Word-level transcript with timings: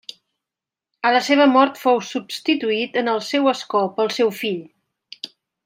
A 1.09 1.11
la 1.15 1.19
seva 1.27 1.47
mort 1.51 1.77
fou 1.81 2.01
substituït 2.07 2.97
en 3.03 3.13
el 3.13 3.21
seu 3.29 3.53
escó 3.55 3.83
pel 4.01 4.11
seu 4.19 4.33
fill. 4.43 4.61